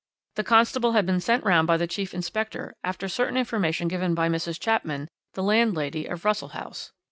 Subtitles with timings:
[0.33, 4.29] The constable had been sent round by the chief inspector, after certain information given by
[4.29, 4.59] Mrs.
[4.59, 6.91] Chapman, the landlady of Russell House.